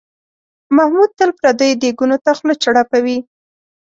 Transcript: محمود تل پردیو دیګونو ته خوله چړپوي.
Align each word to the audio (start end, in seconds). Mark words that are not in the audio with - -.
محمود 0.75 1.09
تل 1.17 1.29
پردیو 1.39 1.79
دیګونو 1.81 2.17
ته 2.23 2.31
خوله 2.37 2.55
چړپوي. 2.63 3.17